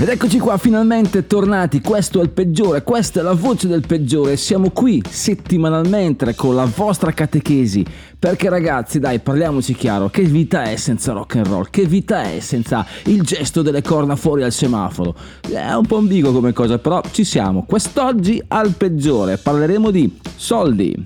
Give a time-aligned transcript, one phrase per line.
[0.00, 1.82] Ed eccoci qua, finalmente tornati.
[1.82, 4.38] Questo è il peggiore, questa è la voce del peggiore.
[4.38, 7.84] Siamo qui settimanalmente con la vostra catechesi.
[8.18, 11.66] Perché ragazzi, dai, parliamoci chiaro, che vita è senza rock and roll?
[11.68, 15.14] Che vita è senza il gesto delle corna fuori al semaforo?
[15.46, 17.66] È un po' ambiguo come cosa, però ci siamo.
[17.66, 20.96] Quest'oggi al peggiore parleremo di soldi,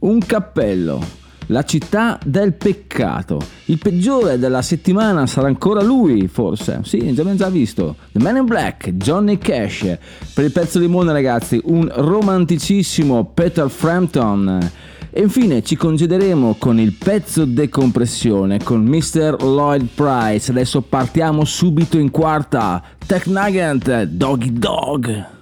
[0.00, 1.02] un cappello,
[1.46, 3.40] la città del peccato.
[3.66, 6.80] Il peggiore della settimana sarà ancora lui, forse.
[6.84, 7.96] Sì, già abbiamo già visto.
[8.12, 9.98] The Man in Black, Johnny Cash.
[10.34, 14.70] Per il pezzo di limone, ragazzi, un romanticissimo Peter Frampton.
[15.10, 19.36] E infine ci congederemo con il pezzo decompressione con Mr.
[19.40, 20.50] Lloyd Price.
[20.50, 22.82] Adesso partiamo subito in quarta.
[23.06, 25.34] Tech Nugget, Doggy Dog.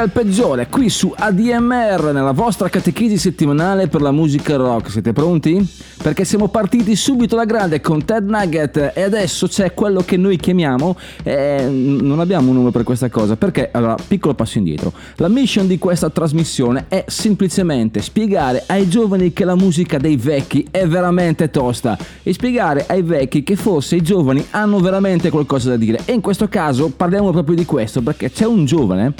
[0.00, 4.90] Siamo qui al peggiore, qui su ADMR, nella vostra catechesi settimanale per la musica rock.
[4.90, 5.68] Siete pronti?
[6.02, 10.38] Perché siamo partiti subito alla grande con Ted Nugget e adesso c'è quello che noi
[10.38, 14.90] chiamiamo, eh, non abbiamo un nome per questa cosa, perché, allora, piccolo passo indietro.
[15.16, 20.66] La mission di questa trasmissione è semplicemente spiegare ai giovani che la musica dei vecchi
[20.70, 25.76] è veramente tosta e spiegare ai vecchi che forse i giovani hanno veramente qualcosa da
[25.76, 26.00] dire.
[26.06, 29.12] E in questo caso parliamo proprio di questo, perché c'è un giovane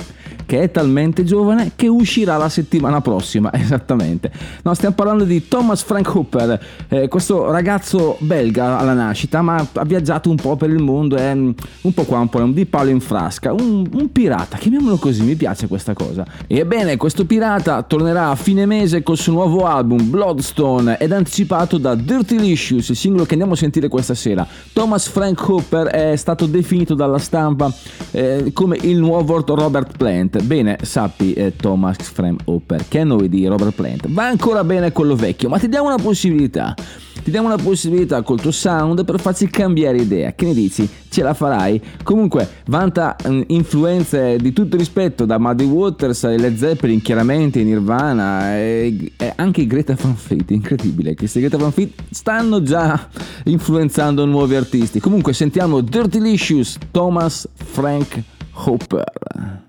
[0.51, 4.33] che è talmente giovane che uscirà la settimana prossima, esattamente.
[4.65, 9.85] No, stiamo parlando di Thomas Frank Hooper, eh, questo ragazzo belga alla nascita, ma ha
[9.85, 11.51] viaggiato un po' per il mondo, è mm,
[11.83, 15.37] un po' qua, un po' di palo in frasca, un, un pirata, chiamiamolo così, mi
[15.37, 16.27] piace questa cosa.
[16.49, 21.95] Ebbene, questo pirata tornerà a fine mese col suo nuovo album Bloodstone ed anticipato da
[21.95, 24.45] Dirty Licious, il singolo che andiamo a sentire questa sera.
[24.73, 27.73] Thomas Frank Hooper è stato definito dalla stampa
[28.11, 30.39] eh, come il nuovo Robert Plant.
[30.43, 34.93] Bene, sappi eh, Thomas Frank Hooper che a noi di Robert Plant va ancora bene
[34.93, 36.75] quello vecchio, ma ti diamo una possibilità.
[37.23, 40.33] Ti diamo una possibilità col tuo sound per farci cambiare idea.
[40.33, 40.89] Che ne dici?
[41.11, 41.81] Ce la farai?
[42.03, 48.57] Comunque, vanta mm, influenze di tutto rispetto da Muddy Waters e Led Zeppelin, chiaramente Nirvana
[48.57, 50.51] e, e anche Greta Van Fleet.
[50.51, 53.09] Incredibile, questi Greta Van Fleet stanno già
[53.45, 54.99] influenzando nuovi artisti.
[54.99, 58.23] Comunque, sentiamo Dirty Licious, Thomas Frank
[58.65, 59.69] Hooper.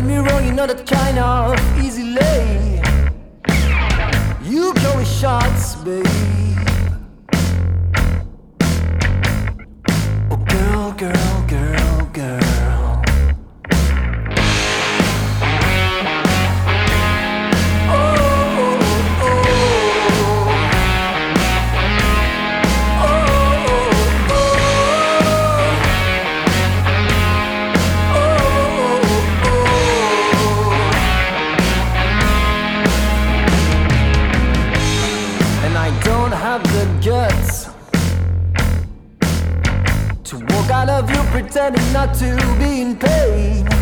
[0.00, 2.80] Get me wrong, you're not a kind of easy lay.
[4.44, 6.06] You call me shots, babe.
[10.30, 11.77] Oh, girl, girl, girl.
[41.70, 43.77] Pretending not to be in pain.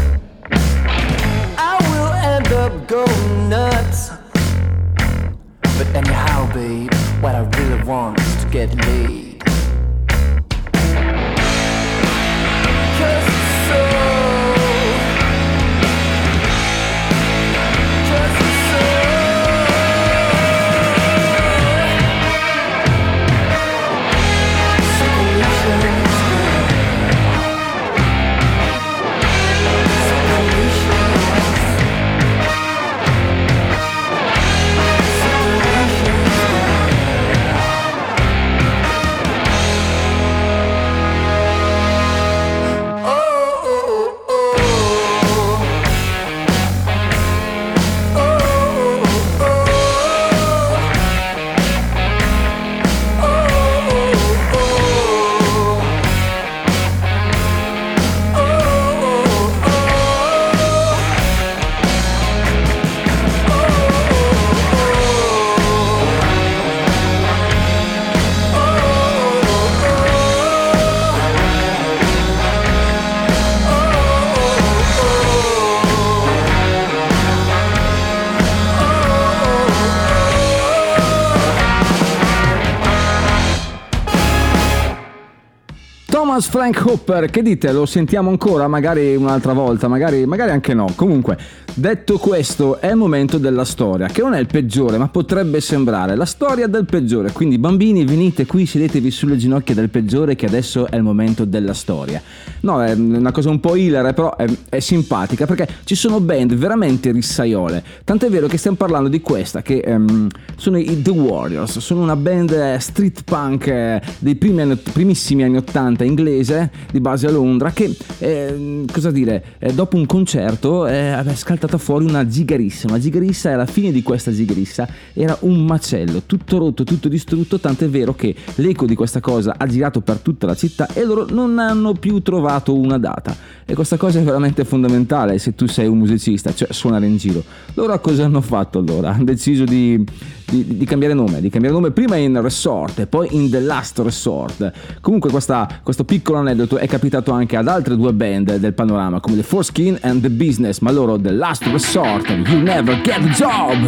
[86.57, 87.71] Frank Hooper, che dite?
[87.71, 88.67] Lo sentiamo ancora?
[88.67, 90.91] Magari un'altra volta, magari, magari anche no.
[90.97, 91.37] Comunque,
[91.77, 96.17] detto questo, è il momento della storia, che non è il peggiore, ma potrebbe sembrare
[96.17, 97.33] la storia del peggiore.
[97.33, 101.75] Quindi, bambini, venite qui, sedetevi sulle ginocchia del peggiore, che adesso è il momento della
[101.75, 102.21] storia.
[102.61, 106.55] No, è una cosa un po' hilare, però è, è simpatica, perché ci sono band
[106.55, 107.83] veramente rissaiole.
[108.05, 112.17] Tant'è vero che stiamo parlando di questa, che ehm, sono i The Warriors, sono una
[112.17, 117.31] band eh, street punk eh, dei primi primissimi anni 80 inglesi inglese di base a
[117.31, 121.35] Londra che, eh, cosa dire, eh, dopo un concerto eh, aveva
[121.67, 126.23] scaltata fuori una zigarissa, una zigarissa e alla fine di questa zigarissa era un macello,
[126.25, 130.47] tutto rotto, tutto distrutto, tant'è vero che l'eco di questa cosa ha girato per tutta
[130.47, 133.37] la città e loro non hanno più trovato una data.
[133.65, 137.43] E questa cosa è veramente fondamentale se tu sei un musicista, cioè suonare in giro.
[137.75, 139.13] Loro cosa hanno fatto allora?
[139.13, 140.05] Hanno deciso di,
[140.49, 143.99] di- di cambiare nome, di cambiare nome prima in Resort e poi in The Last
[143.99, 144.73] Resort.
[145.01, 149.35] Comunque questa- questo piccolo aneddoto è capitato anche ad altre due band del panorama come
[149.37, 153.25] The Foreskin and The Business, ma loro The Last To resort, and You Never Get
[153.25, 153.79] a Job!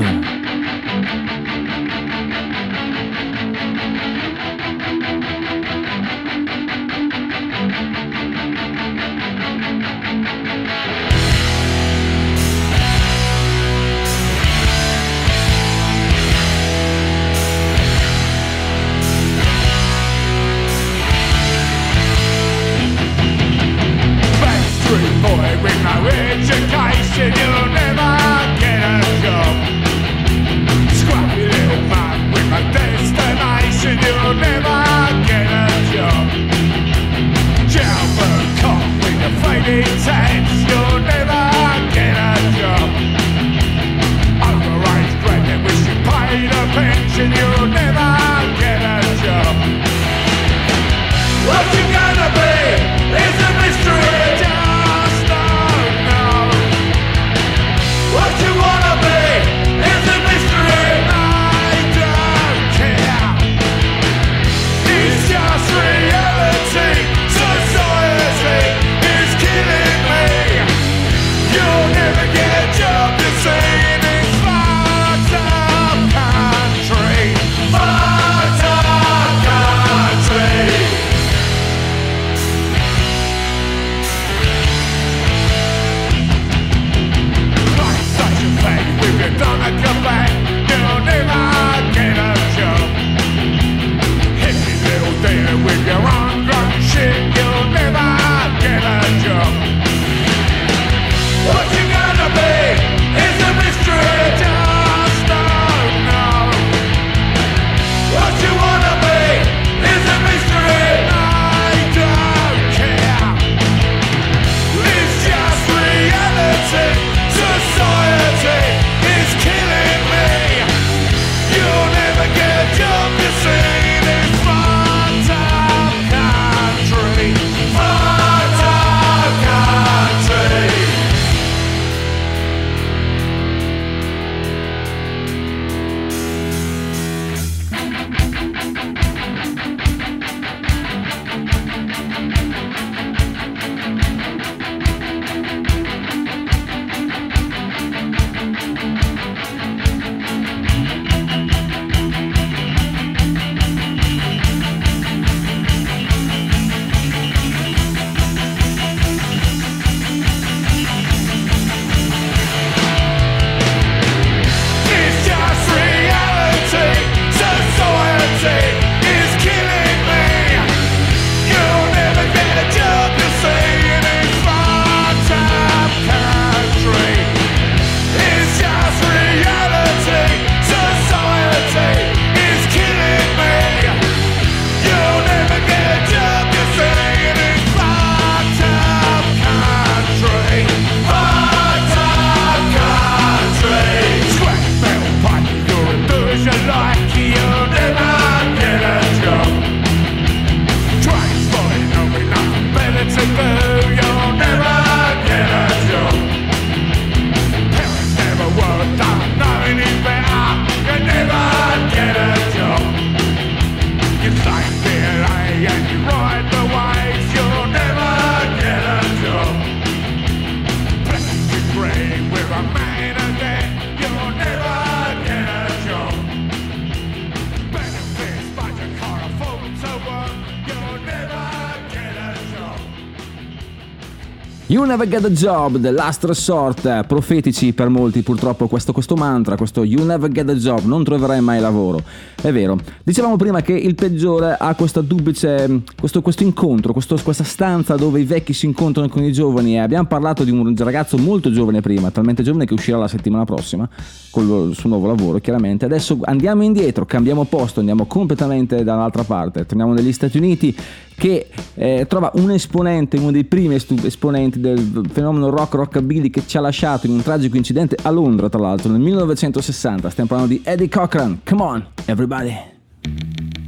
[234.89, 239.85] Never Get a Job, The Last Resort, profetici per molti purtroppo questo, questo mantra, questo
[239.85, 242.03] You Never Get a Job, non troverai mai lavoro.
[242.41, 247.97] È vero, dicevamo prima che il peggiore ha duplice, questo, questo incontro, questo- questa stanza
[247.97, 251.53] dove i vecchi si incontrano con i giovani e abbiamo parlato di un ragazzo molto
[251.53, 253.87] giovane prima, talmente giovane che uscirà la settimana prossima
[254.31, 255.85] con il suo nuovo lavoro chiaramente.
[255.85, 260.75] Adesso andiamo indietro, cambiamo posto, andiamo completamente dall'altra parte, torniamo negli Stati Uniti
[261.19, 266.57] che eh, trova un esponente, uno dei primi esponenti del fenomeno rock rockabilly che ci
[266.57, 270.09] ha lasciato in un tragico incidente a Londra, tra l'altro, nel 1960.
[270.11, 271.41] Stiamo parlando di Eddie Cochran.
[271.45, 273.68] Come on, everybody!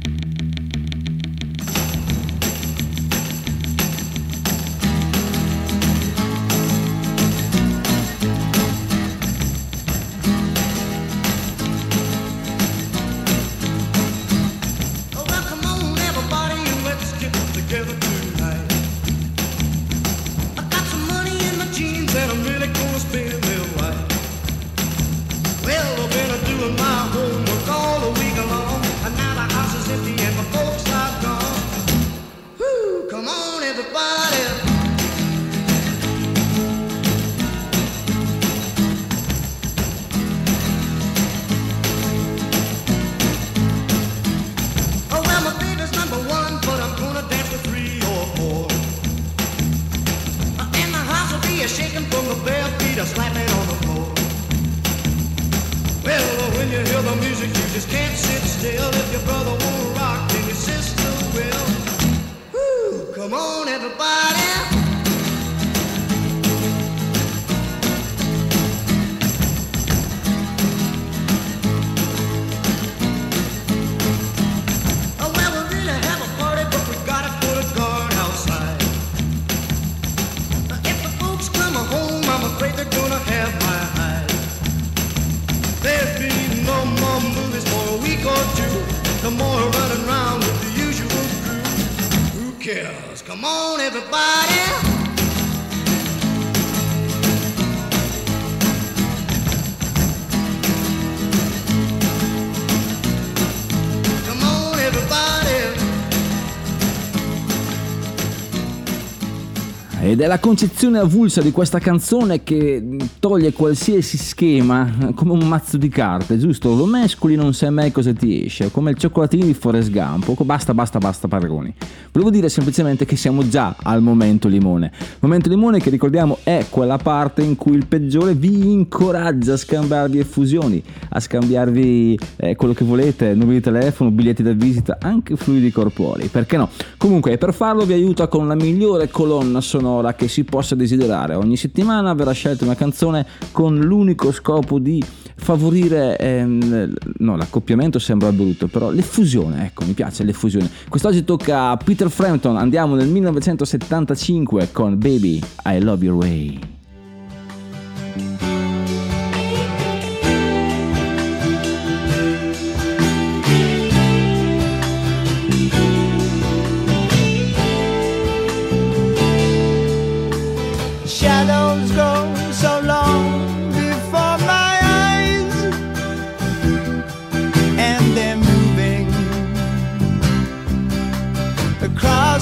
[110.11, 115.77] Ed è la concezione avulsa di questa canzone che toglie qualsiasi schema come un mazzo
[115.77, 116.75] di carte, giusto?
[116.75, 120.43] Lo mescoli non sai mai cosa ti esce, come il cioccolatino di Forrest Gump.
[120.43, 121.73] Basta, basta, basta paragoni.
[122.13, 124.91] Volevo dire semplicemente che siamo già al momento limone.
[125.21, 130.19] Momento limone che ricordiamo è quella parte in cui il peggiore vi incoraggia a scambiarvi
[130.19, 135.71] effusioni, a scambiarvi eh, quello che volete, numeri di telefono, biglietti da visita, anche fluidi
[135.71, 136.67] corporei, perché no?
[136.97, 141.35] Comunque per farlo vi aiuta con la migliore colonna sonora che si possa desiderare.
[141.35, 145.01] Ogni settimana verrà scelta una canzone con l'unico scopo di
[145.41, 151.77] favorire ehm, no l'accoppiamento sembra brutto però l'effusione ecco mi piace l'effusione quest'oggi tocca a
[151.77, 156.80] Peter Frampton andiamo nel 1975 con Baby I Love Your Way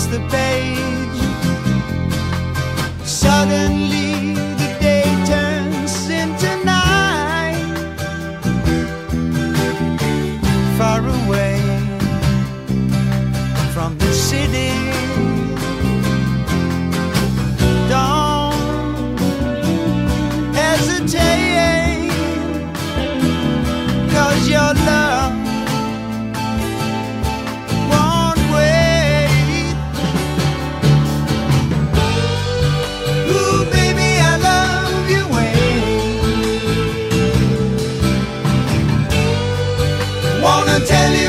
[0.09, 1.19] the page.
[3.05, 3.88] Suddenly,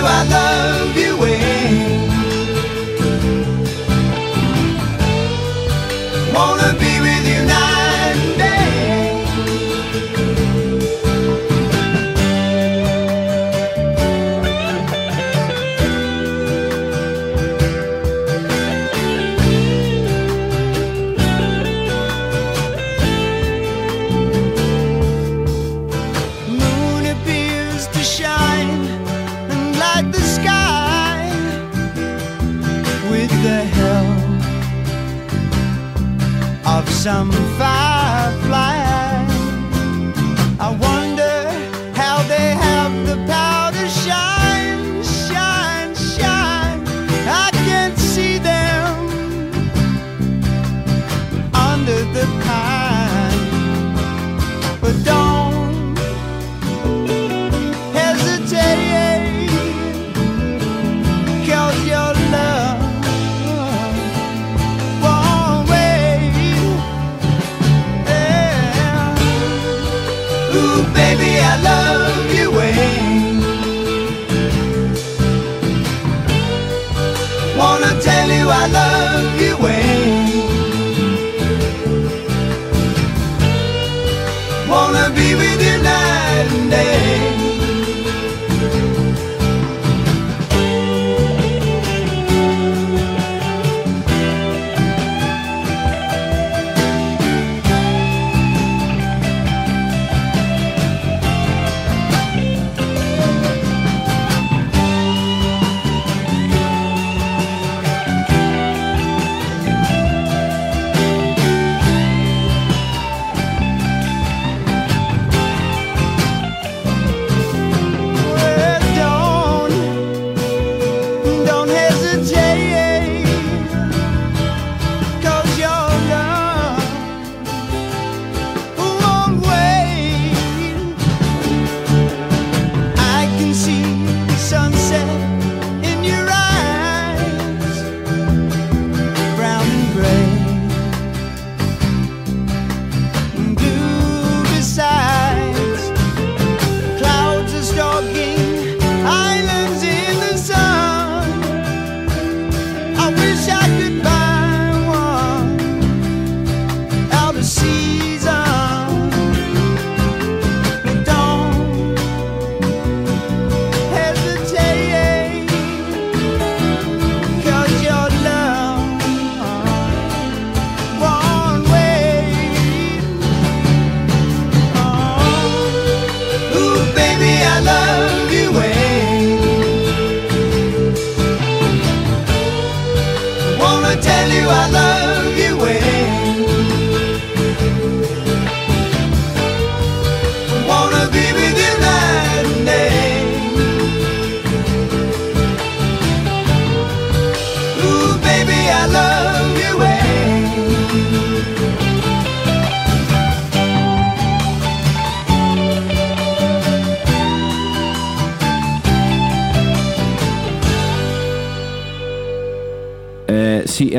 [0.00, 0.60] you I love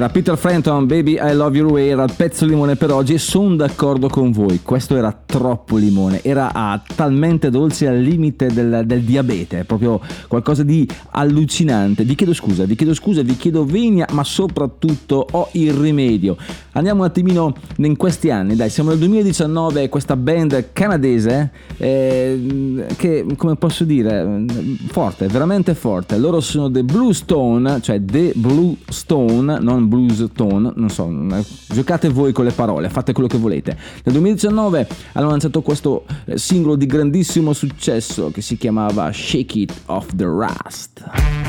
[0.02, 3.20] Era Peter Frampton, Baby I Love Your Way, era il pezzo limone per oggi e
[3.20, 4.62] sono d'accordo con voi.
[4.64, 10.62] Questo era troppo limone, era ah, talmente dolce al limite del, del, diabete, proprio qualcosa
[10.62, 12.04] di allucinante.
[12.04, 16.38] Vi chiedo scusa, vi chiedo scusa, vi chiedo venia, ma soprattutto ho il rimedio.
[16.74, 23.26] Andiamo un attimino in questi anni, dai, siamo nel 2019, questa band canadese eh, che,
[23.36, 24.46] come posso dire,
[24.92, 26.20] forte, veramente forte.
[26.20, 31.12] Loro sono The Blue Stone, cioè The Blue Stone, non Blues Tone, non so,
[31.74, 33.76] giocate voi con le parole, fate quello che volete.
[34.04, 39.74] Nel 2019 hanno lanciato questo eh, singolo di grandissimo successo che si chiamava Shake It
[39.88, 41.41] Off the Rust.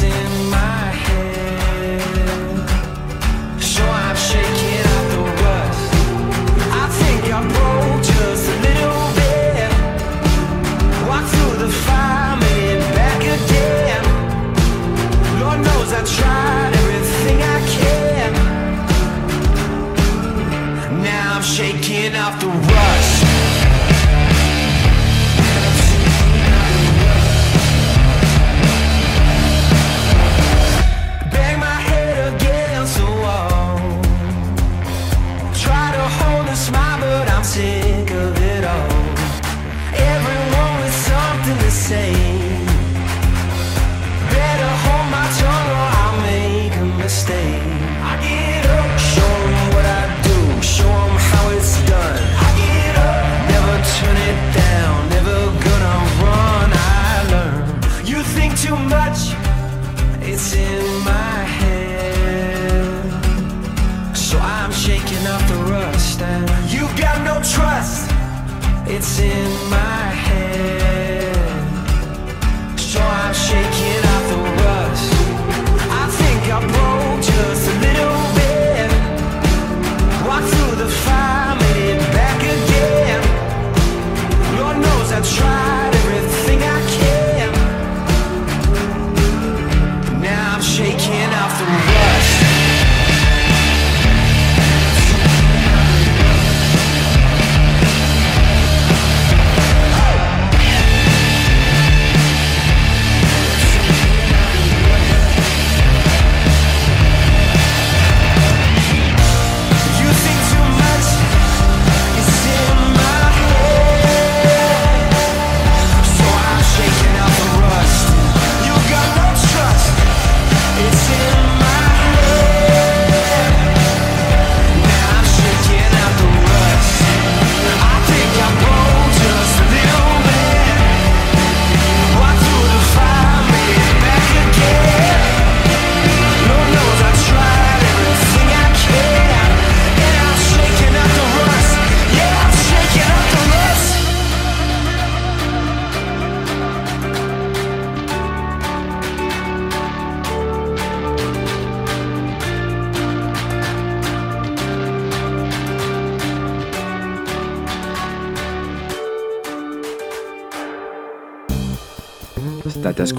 [0.00, 0.27] dancing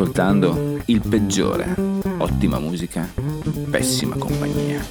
[0.09, 1.75] ascoltando il peggiore.
[2.17, 3.07] Ottima musica,
[3.69, 4.83] pessima compagnia.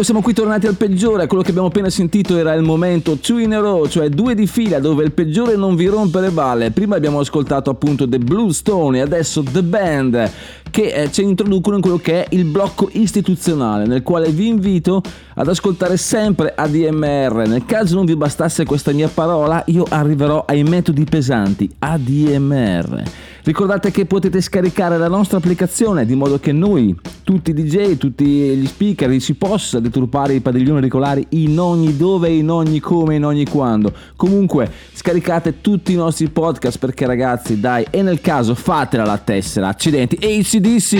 [0.00, 1.26] Ecco, siamo qui tornati al peggiore.
[1.26, 4.46] Quello che abbiamo appena sentito era il momento two in a row, cioè due di
[4.46, 6.70] fila dove il peggiore non vi rompe le balle.
[6.70, 10.30] Prima abbiamo ascoltato appunto The Blue Stone e adesso The Band
[10.70, 15.02] che eh, ci introducono in quello che è il blocco istituzionale, nel quale vi invito
[15.34, 17.46] ad ascoltare sempre ADMR.
[17.46, 23.02] Nel caso non vi bastasse questa mia parola, io arriverò ai metodi pesanti, ADMR.
[23.42, 28.24] Ricordate che potete scaricare la nostra applicazione di modo che noi, tutti i DJ, tutti
[28.24, 33.24] gli speaker, si possa deturpare i padiglioni regolari in ogni dove, in ogni come, in
[33.24, 33.92] ogni quando.
[34.16, 39.68] Comunque scaricate tutti i nostri podcast perché ragazzi dai, e nel caso fatela la tessera,
[39.68, 40.98] accidenti, ACDC!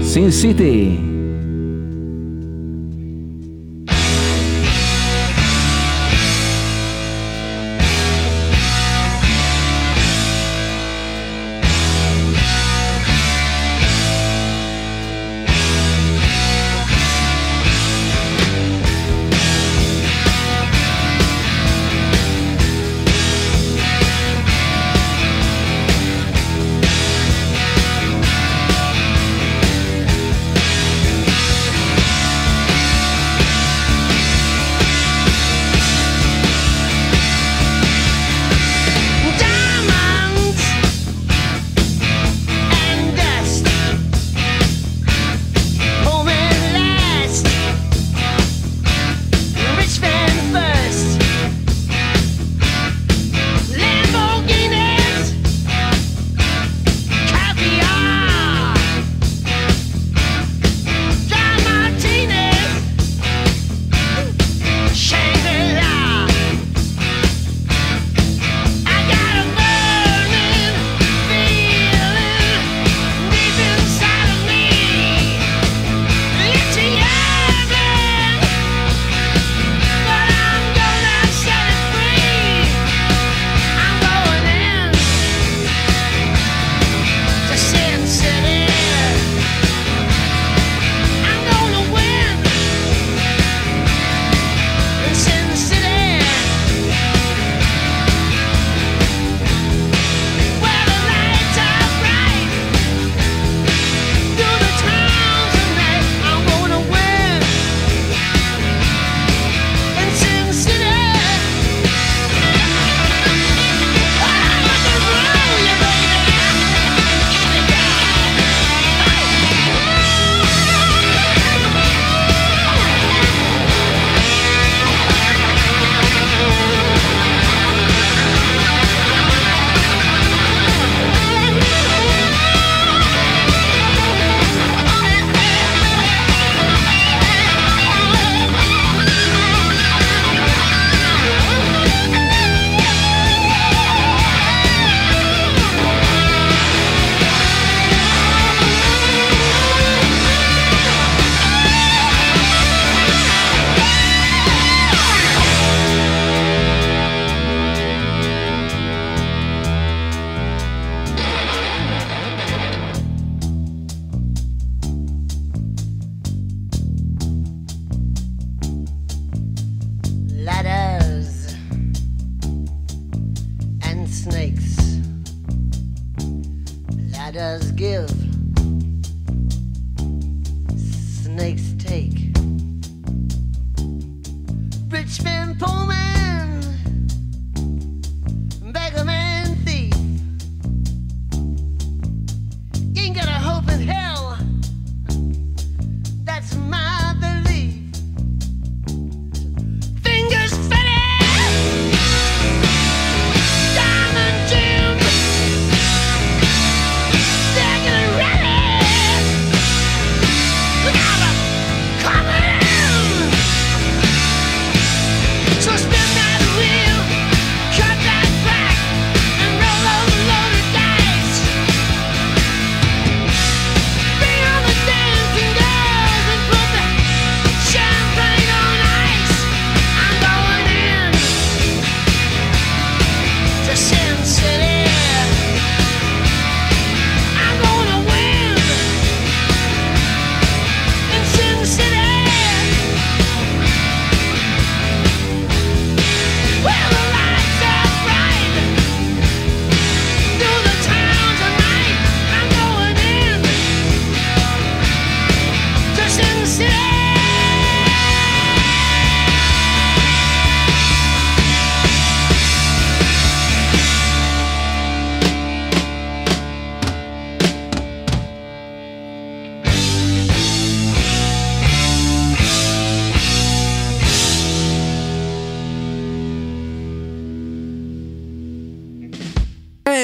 [0.00, 1.15] Sin City!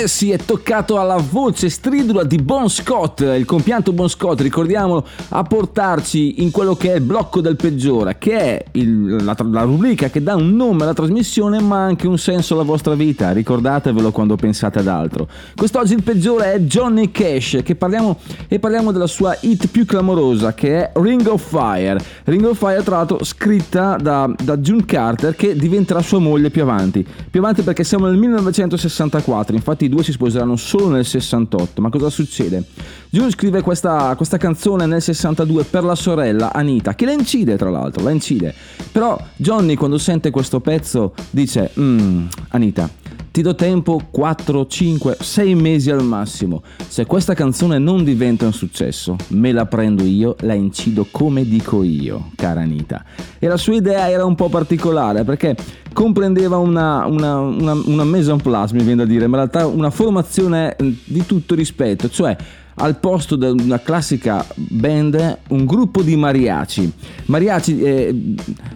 [0.04, 5.42] Sì, è toccato alla voce stridula di Bon Scott, il compianto Bon Scott, ricordiamolo, a
[5.42, 10.10] portarci in quello che è il blocco del peggiore, che è il- la, la rubrica
[10.10, 14.36] che dà un nome alla trasmissione ma anche un senso alla vostra vita, ricordatevelo quando
[14.36, 15.26] pensate ad altro.
[15.56, 20.52] Quest'oggi il peggiore è Johnny Cash, che parliamo, e parliamo della sua hit più clamorosa,
[20.54, 21.98] che è Ring of Fire.
[22.24, 26.62] Ring of Fire tra l'altro scritta da, da June Carter, che diventerà sua moglie più
[26.62, 27.06] avanti.
[27.30, 31.80] Più avanti perché siamo nel 1964, infatti due si sposeranno solo nel 68.
[31.82, 32.64] Ma cosa succede?
[33.10, 37.68] June scrive questa, questa canzone nel 62 per la sorella Anita, che la incide tra
[37.68, 38.54] l'altro, la incide.
[38.90, 42.88] Però Johnny quando sente questo pezzo dice, "Mm, Anita,
[43.32, 46.62] ti do tempo 4, 5, 6 mesi al massimo.
[46.86, 51.82] Se questa canzone non diventa un successo, me la prendo io, la incido come dico
[51.82, 53.04] io, cara Anita.
[53.38, 55.56] E la sua idea era un po' particolare perché
[55.92, 59.66] comprendeva una, una, una, una mise en place, mi viene da dire, ma in realtà
[59.66, 62.36] una formazione eh, di tutto rispetto, cioè
[62.76, 66.90] al posto di una classica band un gruppo di mariachi.
[67.26, 68.34] Mariachi, eh,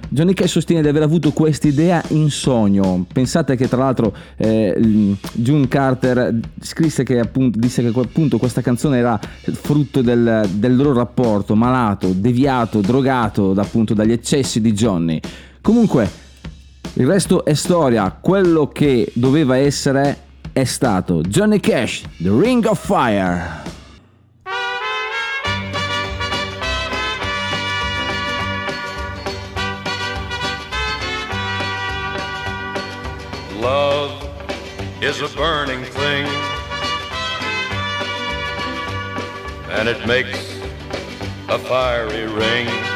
[0.09, 3.07] Johnny Cash sostiene di aver avuto questa idea in sogno.
[3.11, 8.99] Pensate che tra l'altro eh, June Carter scrisse che appunto, disse che appunto questa canzone
[8.99, 15.19] era frutto del, del loro rapporto malato, deviato, drogato appunto dagli eccessi di Johnny.
[15.63, 16.25] Comunque,
[16.99, 22.83] il resto è storia, quello che doveva essere è stato Johnny Cash, The Ring of
[22.83, 23.65] Fire.
[33.61, 34.13] Love
[35.03, 36.27] is a burning thing,
[39.71, 40.59] and it makes
[41.49, 42.96] a fiery ring.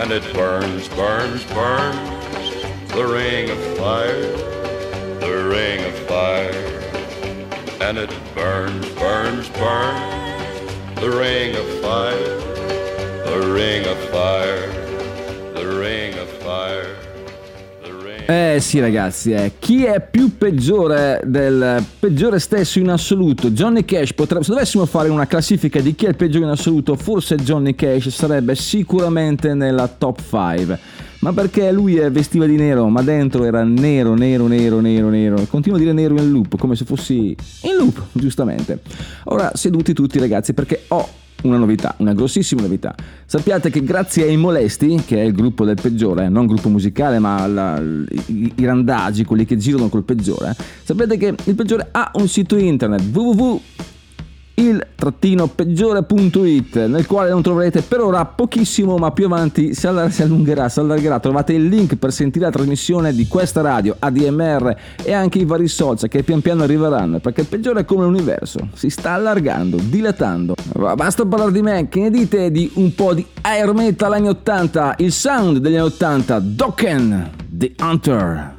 [0.00, 4.22] And it burns, burns, burns, the ring of fire,
[5.18, 6.52] the ring of fire.
[7.80, 12.38] And it burns, burns, burns, the ring of fire,
[13.26, 14.77] the ring of fire,
[18.30, 19.52] Eh sì ragazzi, eh.
[19.58, 23.50] chi è più peggiore del peggiore stesso in assoluto?
[23.50, 26.94] Johnny Cash potrebbe, se dovessimo fare una classifica di chi è il peggiore in assoluto,
[26.94, 30.78] forse Johnny Cash sarebbe sicuramente nella top 5.
[31.20, 35.44] Ma perché lui vestiva di nero, ma dentro era nero, nero, nero, nero, nero.
[35.50, 38.80] Continuo a dire nero in loop, come se fossi in loop, giustamente.
[39.24, 41.08] Ora seduti tutti ragazzi, perché ho
[41.42, 42.94] una novità, una grossissima novità.
[43.26, 47.46] Sappiate che grazie ai Molesti, che è il gruppo del peggiore, non gruppo musicale, ma
[47.46, 50.54] la- i, i randagi, quelli che girano col peggiore,
[50.84, 53.60] sapete che il peggiore ha un sito internet www
[54.58, 61.20] il-peggiore.it nel quale non troverete per ora pochissimo ma più avanti si, allungherà, si allargherà.
[61.20, 65.68] Trovate il link per sentire la trasmissione di questa radio ADMR e anche i vari
[65.68, 70.54] social che pian piano arriveranno perché il peggiore è come l'universo si sta allargando, dilatando.
[70.94, 74.96] Basta parlare di me, che ne dite di un po' di air metal anni 80
[74.98, 78.54] il sound degli anni 80 Dokken The Hunter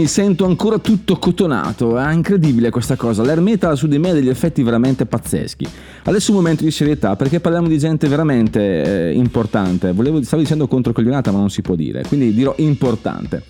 [0.00, 3.22] mi sento ancora tutto cotonato, è incredibile questa cosa.
[3.22, 5.68] L'air metal su di me ha degli effetti veramente pazzeschi.
[6.04, 9.92] Adesso un momento di serietà perché parliamo di gente veramente eh, importante.
[9.92, 13.42] Volevo, stavo dicendo controcoglionata, ma non si può dire, quindi dirò importante.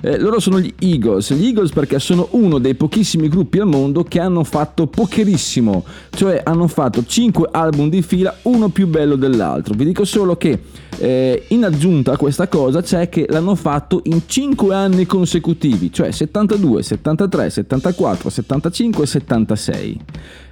[0.00, 4.04] Eh, loro sono gli Eagles, gli Eagles perché sono uno dei pochissimi gruppi al mondo
[4.04, 9.74] che hanno fatto pocherissimo, cioè hanno fatto 5 album di fila, uno più bello dell'altro.
[9.74, 10.60] Vi dico solo che
[10.98, 16.10] eh, in aggiunta a questa cosa c'è che l'hanno fatto in 5 anni consecutivi, cioè
[16.10, 20.00] 72, 73, 74, 75 e 76.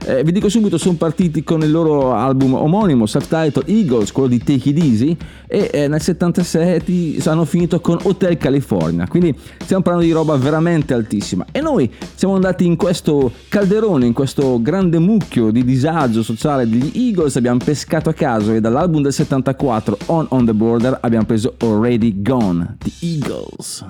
[0.06, 4.38] Eh, vi dico subito, sono partiti con il loro album omonimo, subtitle Eagles, quello di
[4.38, 5.16] Take It Easy,
[5.46, 10.94] e eh, nel 77 hanno finito con Hotel California, quindi stiamo parlando di roba veramente
[10.94, 11.44] altissima.
[11.52, 16.92] E noi siamo andati in questo calderone, in questo grande mucchio di disagio sociale degli
[16.94, 21.54] Eagles, abbiamo pescato a caso e dall'album del 74 On On The Border abbiamo preso
[21.58, 23.84] Already Gone, The Eagles.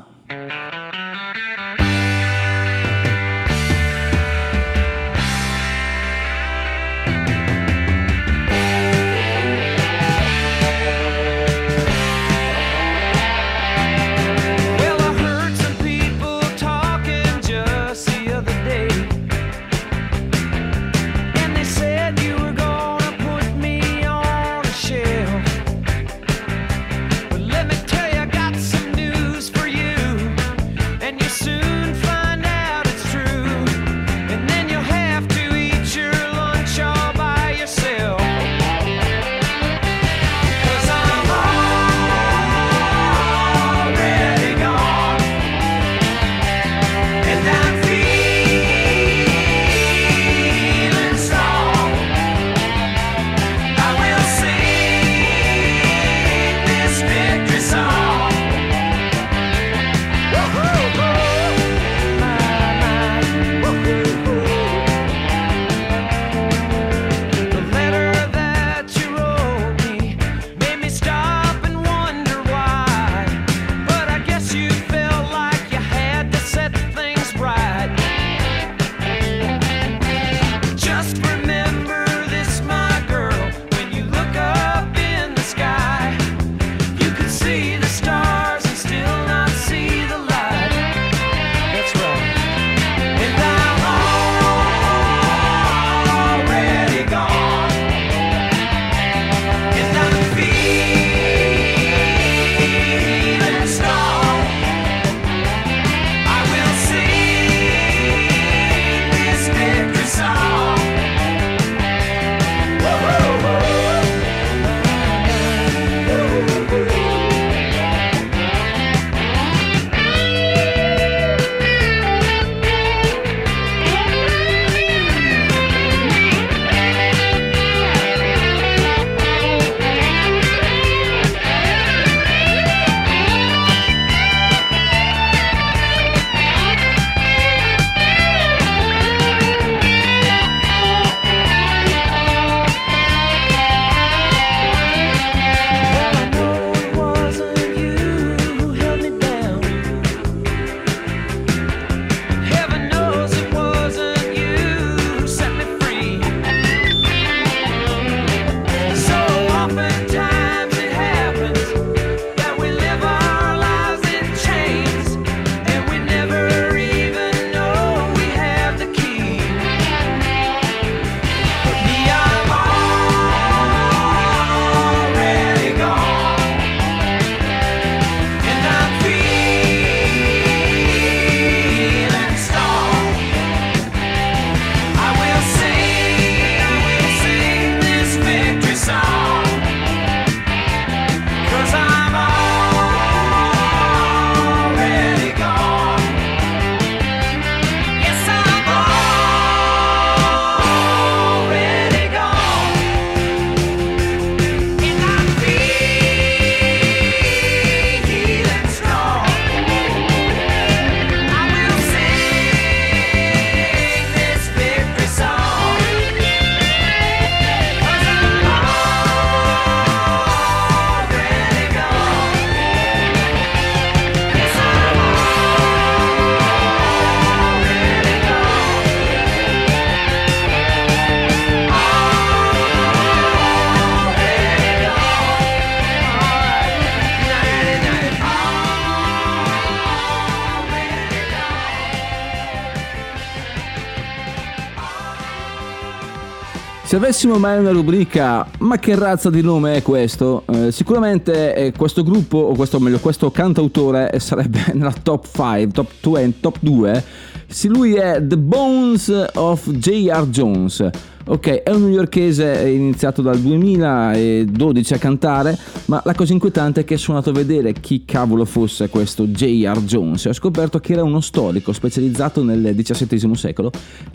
[246.97, 250.45] Se avessimo mai una rubrica, ma che razza di nome è questo?
[250.47, 255.73] Eh, sicuramente eh, questo gruppo, o questo, meglio, questo cantautore eh, sarebbe nella top 5,
[255.73, 257.05] top 2, top 2.
[257.49, 260.27] Sì, lui è The Bones of J.R.
[260.29, 260.89] Jones.
[261.29, 266.85] Ok, è un newyorkese è iniziato dal 2012 a cantare, ma la cosa inquietante è
[266.85, 269.81] che sono andato a vedere chi cavolo fosse questo J.R.
[269.83, 273.73] Jones e ho scoperto che era uno storico specializzato nel XVII secolo,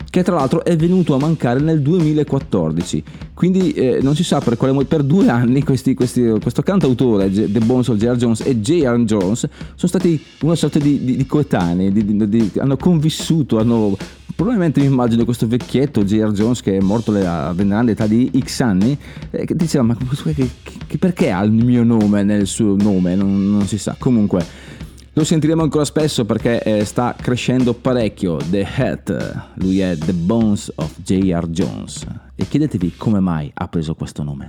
[0.08, 3.02] che tra l'altro è venuto a mancare nel 2014.
[3.34, 7.30] Quindi eh, non si sa per quale motivo, per due anni questi, questi- questo cantautore,
[7.30, 8.16] The Bones of J.R.
[8.16, 8.96] Jones e J.R.
[9.04, 13.98] Jones, sono stati una sorta di, di- di coetanei, di- hanno convissuto, hanno
[14.34, 16.32] Probabilmente mi immagino questo vecchietto J.R.
[16.32, 18.96] Jones che è morto a veneranda età di X anni
[19.30, 20.48] eh, che diceva ma che-
[20.86, 23.14] che- perché ha il mio nome nel suo nome?
[23.14, 23.96] Non, non si sa.
[23.98, 24.44] Comunque
[25.14, 28.36] lo sentiremo ancora spesso perché eh, sta crescendo parecchio.
[28.50, 31.48] The Hat, lui è The Bones of J.R.
[31.48, 32.06] Jones.
[32.34, 34.48] E chiedetevi come mai ha preso questo nome.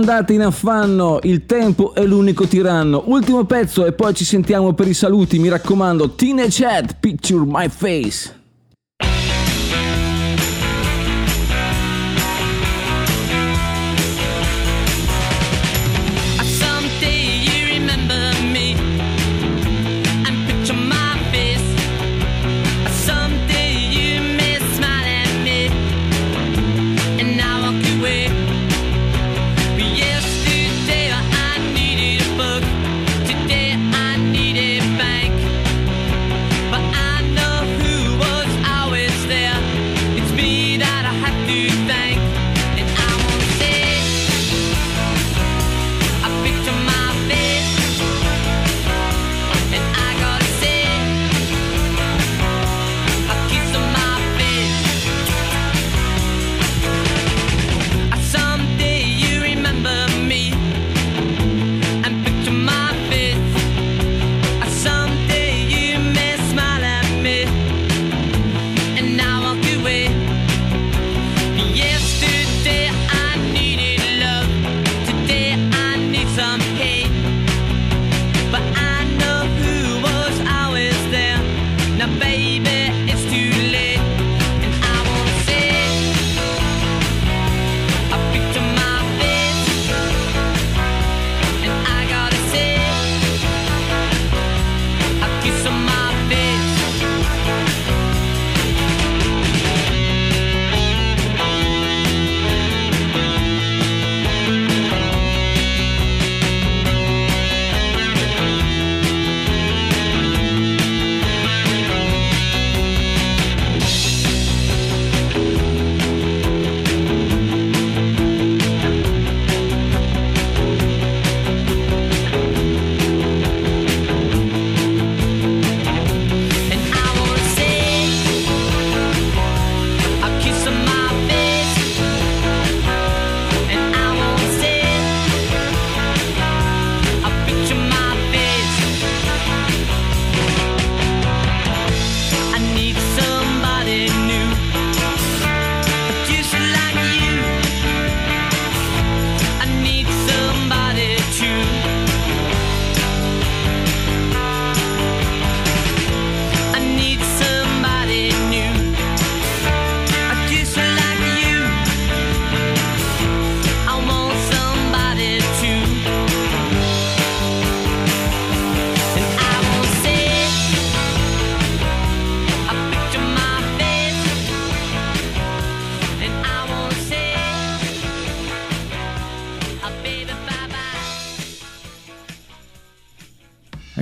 [0.00, 3.02] Andate in affanno, il tempo è l'unico tiranno.
[3.06, 6.14] Ultimo pezzo e poi ci sentiamo per i saluti, mi raccomando.
[6.14, 8.39] Teenage Head, Picture My Face.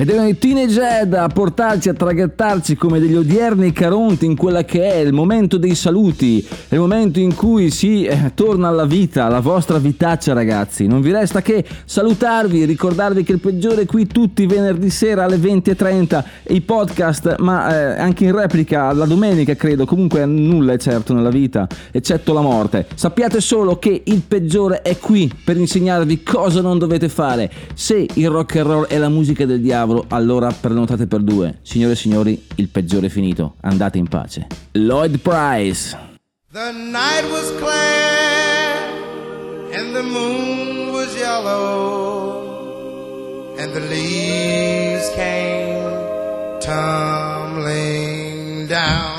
[0.08, 4.64] Ed erano i Teenage Head a portarci, a traghettarci come degli odierni caronti in quella
[4.64, 9.26] che è il momento dei saluti, il momento in cui si eh, torna alla vita,
[9.26, 10.86] alla vostra vitaccia ragazzi.
[10.86, 15.36] Non vi resta che salutarvi, ricordarvi che il peggiore è qui tutti venerdì sera alle
[15.36, 21.12] 20.30, i podcast, ma eh, anche in replica la domenica credo, comunque nulla è certo
[21.12, 22.86] nella vita, eccetto la morte.
[22.94, 27.52] Sappiate solo che il peggiore è qui per insegnarvi cosa non dovete fare.
[27.74, 31.58] Se il rock and roll è la musica del diavolo, allora prenotate per due.
[31.62, 33.54] Signore e signori, il peggiore è finito.
[33.60, 34.46] Andate in pace.
[34.72, 35.96] Lloyd Price.
[36.50, 38.78] The night was clear
[39.72, 42.46] and the moon was yellow
[43.58, 45.90] and the leaves came
[46.60, 47.88] tumbling
[48.66, 49.17] down.